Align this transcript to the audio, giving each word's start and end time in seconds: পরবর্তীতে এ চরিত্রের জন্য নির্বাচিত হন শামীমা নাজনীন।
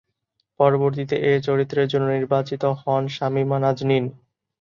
পরবর্তীতে 0.59 1.15
এ 1.25 1.43
চরিত্রের 1.47 1.87
জন্য 1.87 2.05
নির্বাচিত 2.11 2.63
হন 2.81 3.03
শামীমা 3.15 3.57
নাজনীন। 3.59 4.05